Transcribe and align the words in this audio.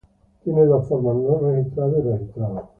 Tiene 0.43 0.65
dos 0.65 0.87
formas: 0.87 1.15
no 1.15 1.37
registrados 1.47 1.99
y 1.99 2.09
registrados. 2.09 2.63